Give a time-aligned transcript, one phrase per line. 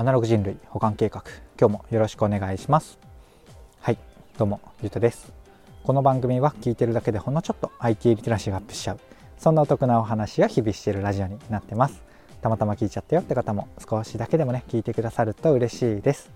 [0.00, 1.22] アナログ人類保管計画。
[1.60, 2.98] 今日もよろしくお願いします。
[3.82, 3.98] はい
[4.38, 5.30] どうもゆうとです。
[5.84, 9.00] この番組は聞いてるだけでほんのちょっと IT リテラシーがアップしちゃう。
[9.36, 12.02] そんなお得なお話を日々しているラジオになってます。
[12.40, 16.30] たまたま聞いちゃったよって方も少しだけでもね聞いてくださると嬉しいです。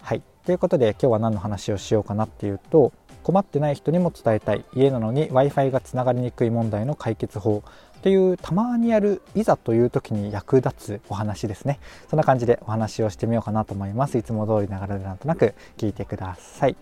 [0.00, 2.92] はいということで今日は何の話をしようかなっていうと
[3.24, 7.64] 困ってない人にも伝えたい家なのに w i f i がつながりにくい問題の解決法。
[7.98, 11.80] っていうたまにやるいざという時に役立つお話ですね。
[12.08, 14.18] そんな感じでお話をしてみようかなと思います。
[14.18, 16.76] いつも通りながらでなんとなく聞いてください。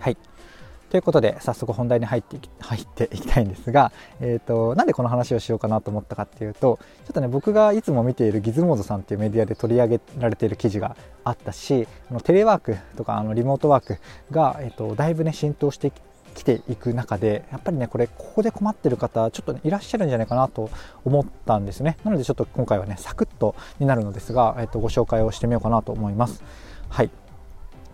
[0.00, 0.16] はい。
[0.94, 3.90] ということで早速本題に入って入っていきたいんですが、
[4.20, 13.98] えーと、なんでこの話をしようかなと思ったかっていうとちょっとね僕がいつも見ているギズモードさんっていうメディアで取り上げられている記事があったしあのテレワークとかあのリモートワーク
[14.30, 15.90] が、えーと、だいぶね浸透して
[16.34, 20.70] 来ていく中でやっぱりねこれここで困ってる方ちょっと、ね、いらっしゃるんじゃないかなと
[21.04, 21.96] 思ったんですね。
[22.04, 26.42] なのでちょっと今回はねサクッとになるのですが、えっとご紹介をしてみようかなと思います。
[26.88, 27.10] はい。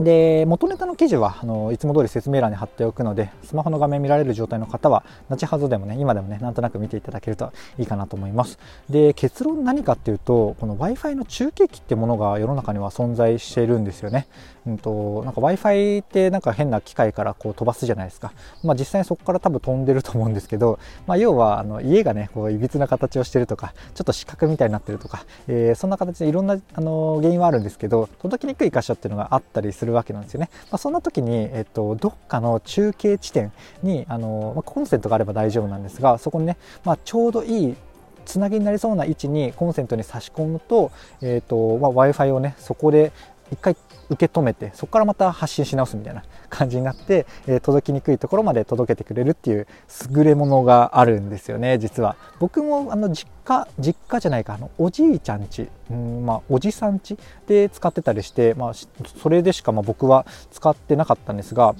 [0.00, 8.58] で元ネタの記事はあのいつも通り説明欄に貼っておくのでスマホの画面見られる状態の方は後ほどでもね今でもねなんとなく見ていただけるといいかなと思います。
[8.88, 14.26] で結論何かっていうとこの w i f i の中継機ってものが世の中には存在しているんですよね、
[14.66, 18.32] うんと、なんか w i f i ってなんか変な機械からこう飛ばすじゃないですか、
[18.64, 33.52] まあ、実際にそこから多分飛んでると思うんですけど、まあ、要はあの家がねこういびつな形をしてるとかちょっと四角みたいになってるとか、えー、そんな形でいろんなあの原因はあるんですけど届きにくい箇所っていうのがあったりするわけなんですよね、まあ、そんな時に、えっと、どっかの中継地点
[33.82, 37.76] にあの、まあ、コンセントがあれば大丈夫なんですがそこにね、まあ、ちょうどいい
[38.24, 43.12] つなぎになりそうな位置にコンセントに差し込むと,、えーとまあ、w i f i をねそこで
[43.52, 43.76] 一回
[44.10, 49.66] 受け止めてそこからまた発信し直すみたいな感じになって、えー、届きにくいところまで届けてくれるっていう
[50.14, 52.16] 優れものがあるんですよね実は。
[52.38, 61.74] 僕もあの実家実家じゃないかあのおじいちゃんち、うんまあ、おじさんちで使ってたりして、まあ、それでしかま僕は使ってなかったんですが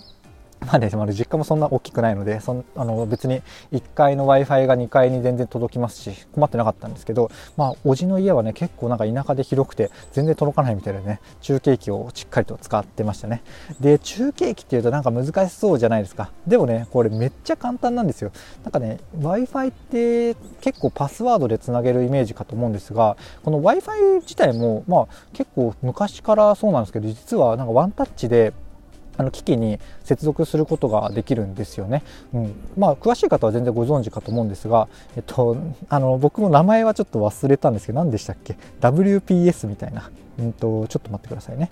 [0.61, 3.43] まあね、まあ実家もそんな大きくないので、そんあの別に
[3.73, 13.43] 1階の Wi-Fi が2階に全然届きますし、困ってなかったんですけど、まあ、おじの家はね、結構なんか田舎で広くて、全然届かないみたいでね、中継機をしっかりと使ってましたね。
[13.81, 16.31] で、中継機っていうとなんか難しそうじゃないですか。
[16.47, 18.31] でもね、これめっちゃ簡単なんですよ。
[18.63, 28.53] なんかね、Wi-Fi って結構パスワードでつなげるイメージかと思うんですが、この Wi-Fi 自体も、まあ結構昔からそうなんですけど、実はなんかワンタッチで、
[29.21, 32.03] あの機器に接続することができるんですよね。
[32.33, 35.59] うん、まあ詳しい方は全然ご存知かと思うんですが、えっと
[35.91, 40.11] あの僕も名前はちょっと忘れたんですけど何でしたっけ？WPS みたいな。
[40.39, 41.71] うんとちょっと待ってくださいね。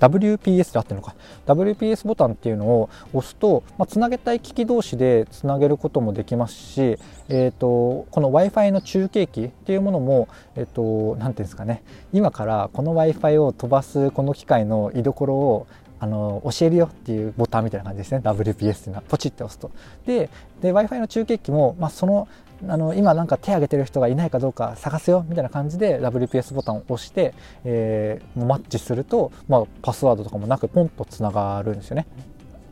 [0.00, 1.16] WPS であってのか
[1.46, 6.98] WPS ボタンっていうのを押すと、まあ、つなげたい機器同士でつなげることもできますし、
[7.28, 11.82] えーと、この w i f i の中継機っていうものも何、えーと、ていうんですかね
[12.12, 15.66] 今からこの w i f i を飛ばすこの機械の居所を
[16.00, 18.20] あの教えるよっていうボタンみたいな感じですね。
[18.24, 19.02] WPS っていうのは。
[19.08, 19.70] ポチって押すと。
[20.06, 22.28] でで w i f i の中継機も、まあ、その
[22.66, 32.06] あの今なんか手挙げてる人がいないかどうか探すよみたいな感じで WPS ボタンを押して、えー、マッチすると、まあ、パスワードとかもなくポンとつながるんですよね。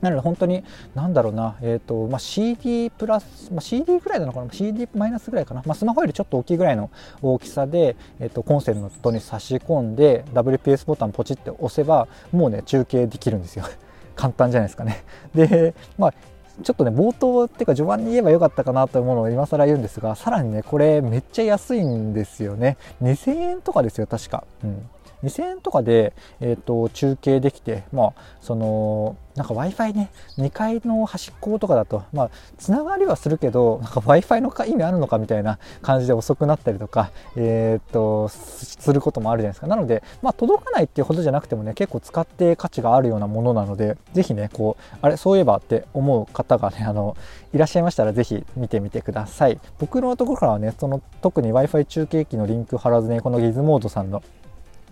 [0.01, 0.65] なので本当に
[0.95, 6.91] 何だろうな、えーとまあ、CD プラス、まあ、CD ぐらいなのかな CD マイナスぐらいかな、まあ、スマホよりちょっと大きいぐらいの
[7.23, 13.65] 大きさで、えーと、コンセントに差し込んで WPS ボタンポチって押せばもうね中継できるんですよ。
[14.17, 15.05] 簡単じゃないですかね。
[15.35, 16.15] でまあ
[16.63, 22.79] ちょっとね冒頭っていうか序盤に言えばよかったかなというものを今更言うんですがさらにねこれめっちゃ安いんですよね。
[23.03, 24.89] 2000円とかですよ確か、うん、
[25.25, 39.67] 2000円とかで、えーと、中継できて、まあ、そのなんか w i f i ね2階の端っことかだと、まあ、つながりはするけど w i f i の意味あるのかみたいな感じで遅くなったりとか、えーと、することもあるじゃないですか。
[39.67, 47.17] なので、まあ、届かないっていうほどじゃなくてもね結構使って価値があるようなものなのでぜひねこうあれそういえばって思う方がねあの
[47.53, 49.61] いらっしゃいましたらぜひ見てみてください。
[49.79, 54.23] 僕のところからはねその特に w i f i 中継機のリンク貼らずねこのギズモードさんの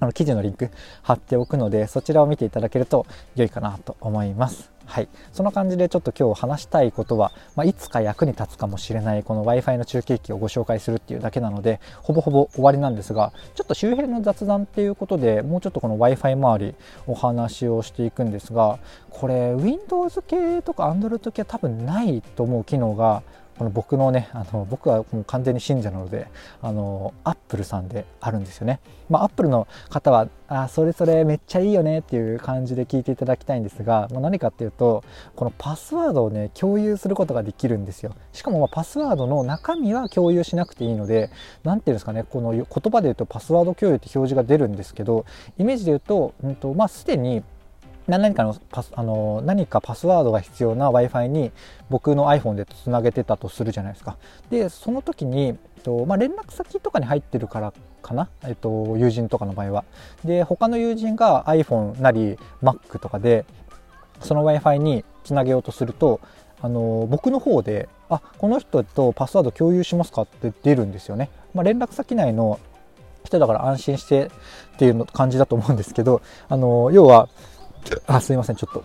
[0.00, 0.70] あの記事のリンク
[1.02, 3.06] 貼っておくのでそちらを見ていただけると
[3.36, 4.74] 良いかなと思います。
[4.86, 16.74] はい、そんな感じでちょっと今日話したいことは、まあ、いつか役に立つかもしれないこの w i f i の中継機をご紹介するっていうだけなのでほぼほぼ終わりなんですがちょっと周辺の雑談っていうことでもうちょっとこの w i f i 周り
[17.06, 18.78] お話をしていくんですが
[19.10, 23.22] これ Windows 系とか Android 系は多分ないと思う機能が
[23.58, 26.26] この僕のねあの僕はもう完全に信者なので
[26.60, 28.80] あのアップルさんであるんですよね。
[29.08, 35.04] まあ、アップルの方はあそれそれめっちゃいいよねっていう感じで聞いていただきたいんですが、まあ、何かっていうと
[35.36, 38.14] このパスワードをね共有することができるんですよ。
[38.32, 41.30] しかもまパスワードの中身は共有しなくていいので
[41.62, 45.26] 何ていうんですかねこの言葉で言うとパスワード共有って表示が出るんですけど
[45.58, 47.42] イメージで言うと,、うんとまあ、すでに
[48.06, 51.52] 何かのパスあの何かパスワードが必要な w i f i に
[51.88, 54.16] 僕の iPhone でつなげてたとするじゃないですか。
[54.50, 57.72] でその時に、とまあ、連絡先とかに入ってるから
[58.02, 59.84] かな、えっと、友人とかの場合は。
[60.24, 63.46] で他の友人が iPhone なり Mac とかで
[64.20, 66.20] その w i f i につなげようとすると
[66.60, 71.30] あの僕の方で「あこの人とパスワード共有しますか?」って出るんですよね。
[71.54, 72.58] まあ、連絡先内の
[73.24, 74.30] 人だから安心してっ
[74.78, 77.28] ていう感じだと思うんですけどあの要は
[78.06, 78.84] あ、すいません、ちょっと。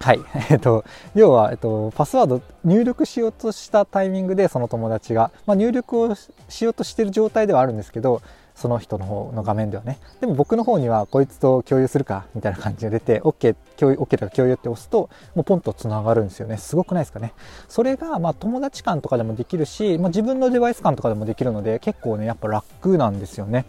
[0.00, 0.20] はい。
[0.50, 0.84] えっと、
[1.14, 6.14] 要は、えっと、パスワード入力しようとしたタイミングで、その友達が、まあ、入力を
[6.48, 8.22] しようとしてる状態ではあるんですけど、
[8.54, 9.98] その人の方の画面ではね。
[10.20, 16.56] でも僕の方には、こいつと共有するか、みたいな感じが出て、OK、共有、OK とか共有って押すと、もうポンと繋がるんですよね。
[16.56, 17.32] すごくないですかね。
[17.68, 23.64] それが、まあ、友達間とかでもできるし、まあ、自分のデバイス間とかでもできるので、結構ね、やっぱ楽なんですよね。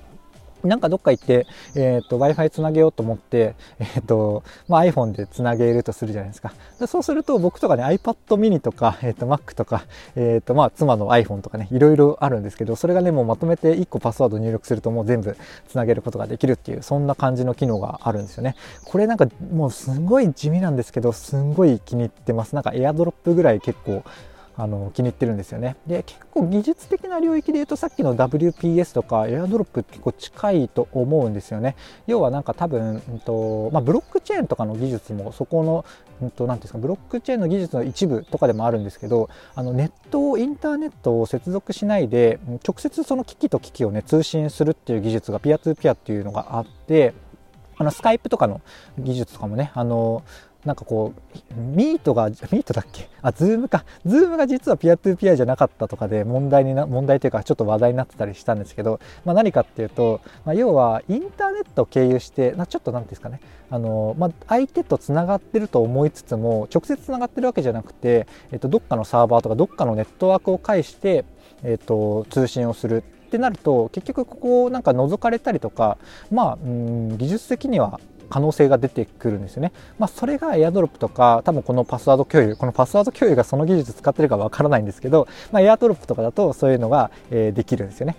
[0.63, 6.53] なんかどっか行って、えっ、ー、と、Wi-Fi つなげようと思って、えっ、ー、と、まあ、iPhone でつなげるとするじゃないですか。
[6.79, 9.85] でそうすると、僕とかね、iPad mini とか、えっ、ー、と、Mac とか、
[10.15, 15.35] えっ、と、まあ、妻の iPhone とかね、いろいろあるんですけど、それがね、もうまとめて1個パスワード入力するともう全部
[15.67, 18.55] つなげることができるっていう、そんな感じの機能があるんですよね。
[18.85, 22.55] これなんか、もうすごい地味なんですけど、すんごい気に入ってます。
[22.55, 24.03] なんか AirDrop ぐらい結構、
[24.61, 25.75] あの気に入ってるんですよね。
[25.87, 31.75] で結構技術的な領域で言うとさっきの WPS とか AirDrop 結構近いと思うんですよね。
[32.05, 35.83] 要はなんか多分、うんとまあ、ブロックチェーンとかの技術もそこの、
[36.21, 47.15] うんと、なんていうんですかブロックチェーンの技術の一部とかでもあるんですけどあのネットをインターネットを接続しないで直接その機器と機器をね通信するっていう技術が peer to peerっていうのがあって
[47.77, 48.61] あの Skype とかの
[48.99, 50.23] 技術とかもねあの
[50.65, 53.09] なんかこう、 Meetが、 Meetだっけ？
[53.21, 53.83] あ、 Zoomか。
[54.05, 71.25] Zoomが実は peer to peerじゃなかったとかで問題にな、問題というかちょっと話題になってたりしたんですけど、まあ、何かっていうと、まあ、要はインターネットを経由して、ちょっと何ていうんですかね、あの、まあ、相手とつながってると思いつつも、直接つながってるわけじゃなくて、えっと、どっかのサーバーとかどっかのネットワークを介して、
[71.63, 75.97] えっと、通信をするってなると結局ここをなんか覗かれたりとか
[76.31, 79.73] まあうん技術的には可能性が出てくるんですよね。
[79.99, 88.15] まあ、それがエアドロップとか、多分このパスワード共有、このパスワード共有がその技術使ってるかわからないんですけど、まあ、エアドロップとかだとそういうのが、え、できるんですよね。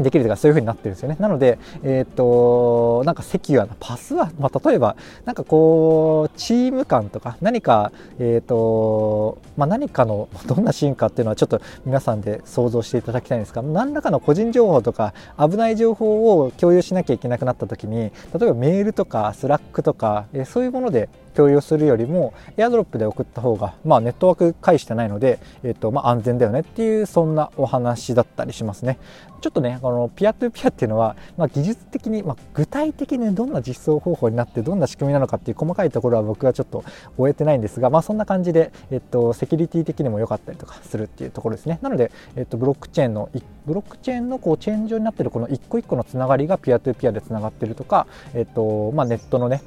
[0.00, 1.16] できるとかそういう風になってるんですよね。
[1.18, 18.10] なので、えっ、ー、と、なんかセキュアなパスワード、まあ、例えば、なんかこう、チーム間とか、何か、えっ、ー、と、まあ、何かの、 どんなシーンかっていうのはちょっと皆さんで想像していただきたいんですが、何らかの個人情報とか、危ない情報を共有しなきゃいけなくなった時に、例
[18.42, 28.98] えばメールとか、 Slack とか、えー、そういうもので共有するよりも、 AirDrop で送った方が、まあ、ネットワーク介してないので、えっ、と、まあ、安全だよねっていう、そんなお話だったりしますね。
[29.42, 36.84] ちょっとね、このピアトゥピアっていうのは、まあ、技術的に、まあ、具体的にどんな実装方法になってどんな仕組みなのかっていう細かいところは僕はちょっと
[37.16, 41.80] 終えてないんですが、まあ、そんな感じで、えっと、セキュリティ的にも良かったりとかするっていうところですね。
[41.82, 43.30] なので、えっと、ブロックチェーンの、
[43.66, 49.60] ブロックチェーンのこうチェーン上になってるこの一個一個のつながりがピアトゥピアでつながってるとか、えっとまあ、ネットのね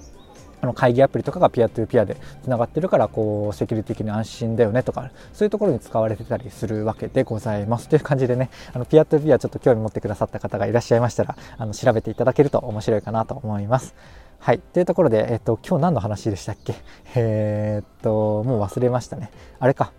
[0.61, 13.95] あの会議アプリとかがピアトゥーピアでつながってるからこうセキュリティ的に安心だよねとかそういうところに使われてたりするわけでございますという感じでねあのピアトゥーピアちょっと興味持ってくださった方がいらっしゃいましたらあの調べていただけると面白いかなと思います。
[14.37, 14.59] はい。
[14.59, 16.75] というところで、えっと、今日何の話でしたっけ？
[17.15, 19.31] えー、っと、もう忘れましたね。
[19.59, 19.91] あれか。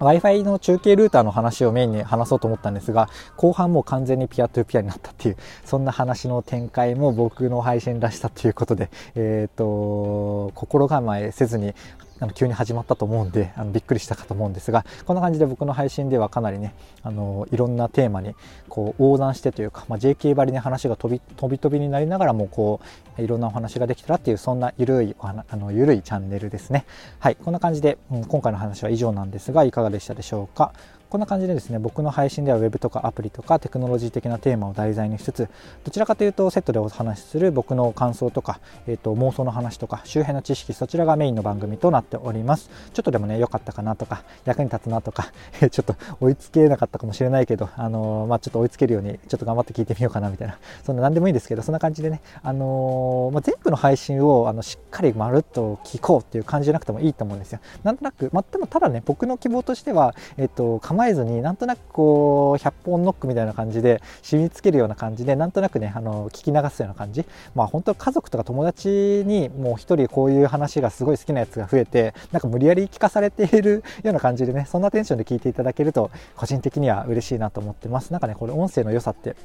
[0.00, 11.74] Wi-Fi の中継ルーターの話をメインに話そうと思ったんですが、後半もう完全にピアトゥピアになったっていう、そんな話の展開も僕の配信らしさということで、えっ、ー、と、心構えせずに
[12.20, 18.34] あの急に始まったと思うんであのびっくりしたかと思うんですがこんな感じで僕の配信ではかなりねあのいろんなテーマに
[18.68, 22.80] こう横断してというか、まあ、JK ばりに話が飛び飛び飛びになりながらもこ
[23.18, 26.84] ういろんなお話ができたらっていうそんなゆるいあのゆるいチャンネルですね。
[27.18, 30.72] はいこんな感じで、うん、今回の話は以上なんですがいかがでしたでしょうか？
[31.10, 35.48] こんな感じでですね、僕の配信では Web とかアプリとかテクノロジー的なテーマを題材にしつつ、
[35.82, 42.70] どちらかというとセットでお話しする僕の感想とか、えー、と妄想の話とか、周辺の知識、そちらがメインの番組となっております。
[42.94, 57.58] ちょっとでもね、良かったかなとか、役に立つなとか、 ちょっと追いつけなかったかもしれないけど、あのー、まあ、ちょっと追いつけるように、ちょっと頑張って聞いてみようかなみたいな、そんな何でもいいんですけど、そんな感じでね、あのー、まあ、全部の配信をあのしっかりまるっと聞こうっていう感じじゃなくてもいいと思うんですよ。
[57.82, 67.24] なんとなく、まあ、でもただね、僕の希望としては、えっ、と、構えずになんとなくこう100本ノックみたいな感じで染みつけるような感じでなんとなくねあの聞き流すような感じ。
[67.54, 78.10] まあ本当家族とか友達にもう一人こういう話がすごい好きなやつが増えてなんか無理やり聞かされているような感じでねそんなテンションで聞いていただけると個人的には嬉しいなと思ってます。
[78.10, 79.36] なんかねこれ音声の良さって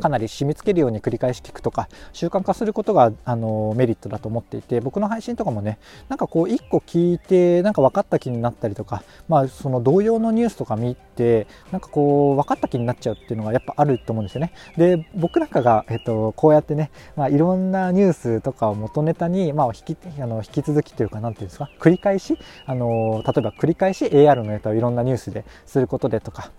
[0.00, 14.52] かなり染みつけるように繰り返し聞くとか習慣化することがあのメリットだと思っていて僕の配信とかもねなんかこう1個聞いてなんか分かった気になったりとかまあその同様のニュースとか見てなんかこう分かった気になっちゃうっていうのがやっぱあると思うんですよね。
[14.76, 26.50] で僕なんかが、えっと、こうやってね、まあ、いろんなニュースとかを元ネタに、まあ、引きあの引き続きというか何ていうんですか繰り返しあの例えば繰り返し AR のネタをいろんなニュースですることでとか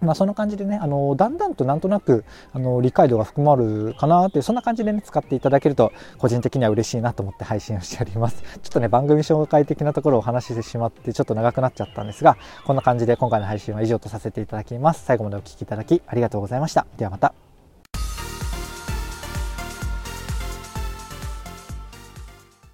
[0.00, 8.42] まあ、そんな感じでね、あのだんだんとなんとなくあの理解度が含まるかなっていう、そんな感じでね、使っていただけると、個人的には嬉しいなと思って配信をしております。
[8.62, 15.04] ちょっとね、番組紹介的なところをお話ししてしまって、ちょっと長くなっちゃったんですが、こんな感じで今回の配信は以上とさせていただきます。
[15.04, 16.86] 最後までお聴きいただきありがとうございました。
[16.96, 17.47] ではまた。